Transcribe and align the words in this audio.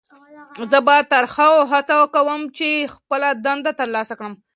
زه 0.69 0.77
به 0.87 0.97
تر 1.11 1.23
هغو 1.35 1.61
هڅه 1.71 1.95
کوم 2.15 2.41
چې 2.57 2.69
خپله 2.95 3.29
دنده 3.45 3.71
ترلاسه 3.79 4.13
کړم. 4.19 4.33